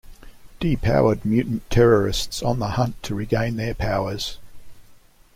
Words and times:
Depowered 0.59 1.23
mutant 1.23 1.69
terrorists 1.69 2.41
on 2.41 2.57
the 2.57 2.69
hunt 2.69 3.03
to 3.03 3.13
regain 3.13 3.55
their 3.55 3.75
powers. 3.75 4.39